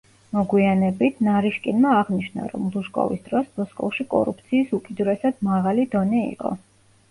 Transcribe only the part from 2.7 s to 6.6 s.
ლუჟკოვის დროს მოსკოვში კორუფციის „უკიდურესად მაღალი“ დონე იყო.